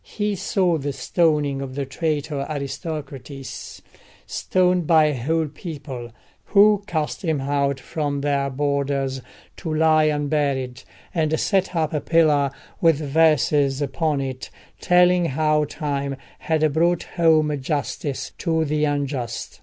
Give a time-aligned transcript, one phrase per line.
[0.03, 6.09] He saw the stoning of the traitor Aristocrates—stoned by a whole people,
[6.45, 9.21] who cast him out from their borders
[9.57, 10.81] to lie unburied,
[11.13, 12.49] and set up a pillar
[12.81, 19.59] with verses upon it telling how Time had brought home justice to the unjust.